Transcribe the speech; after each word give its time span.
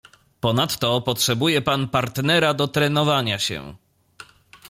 "Ponadto 0.41 1.01
potrzebuje 1.01 1.61
pan 1.61 1.87
partnera 1.87 2.53
do 2.53 2.67
trenowania 2.67 3.39
się." 3.39 3.75